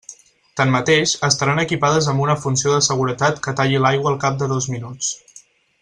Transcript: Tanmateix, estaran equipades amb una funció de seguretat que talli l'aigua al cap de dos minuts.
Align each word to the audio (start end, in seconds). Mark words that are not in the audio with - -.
Tanmateix, 0.59 1.11
estaran 1.27 1.61
equipades 1.63 2.07
amb 2.13 2.23
una 2.25 2.37
funció 2.45 2.73
de 2.77 2.81
seguretat 2.87 3.39
que 3.45 3.55
talli 3.61 3.83
l'aigua 3.85 4.11
al 4.15 4.19
cap 4.25 4.41
de 4.43 4.49
dos 4.57 4.71
minuts. 4.77 5.15